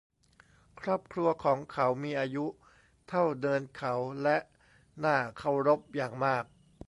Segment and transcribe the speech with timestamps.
[0.79, 2.45] ครอบครัวของเขามีอายุ
[3.09, 3.93] เท่าเนินเขา
[4.23, 4.37] และ
[5.03, 6.45] น่าเคารพอย่างมาก